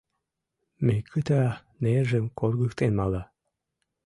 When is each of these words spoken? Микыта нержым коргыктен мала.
Микыта 0.85 1.41
нержым 1.83 2.25
коргыктен 2.39 2.91
мала. 2.99 3.23